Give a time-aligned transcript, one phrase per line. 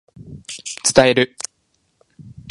[0.95, 1.35] 伝える